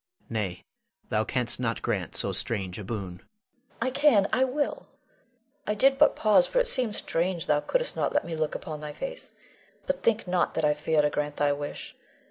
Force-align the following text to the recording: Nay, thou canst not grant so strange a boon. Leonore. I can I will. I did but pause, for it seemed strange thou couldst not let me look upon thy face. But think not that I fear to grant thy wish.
Nay, 0.31 0.63
thou 1.09 1.23
canst 1.23 1.59
not 1.59 1.83
grant 1.83 2.15
so 2.15 2.31
strange 2.31 2.79
a 2.79 2.83
boon. 2.83 3.17
Leonore. 3.21 3.27
I 3.83 3.89
can 3.91 4.27
I 4.33 4.43
will. 4.43 4.87
I 5.67 5.75
did 5.75 5.99
but 5.99 6.15
pause, 6.15 6.47
for 6.47 6.59
it 6.59 6.65
seemed 6.65 6.95
strange 6.95 7.45
thou 7.45 7.59
couldst 7.59 7.95
not 7.95 8.11
let 8.11 8.25
me 8.25 8.35
look 8.35 8.55
upon 8.55 8.79
thy 8.81 8.93
face. 8.93 9.33
But 9.85 10.01
think 10.01 10.27
not 10.27 10.55
that 10.55 10.65
I 10.65 10.73
fear 10.73 11.03
to 11.03 11.11
grant 11.11 11.37
thy 11.37 11.53
wish. 11.53 11.95